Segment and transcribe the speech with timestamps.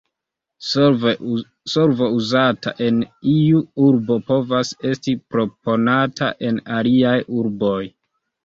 [1.73, 2.97] Solvo uzata en
[3.33, 7.81] iu urbo povas esti proponata en aliaj urboj.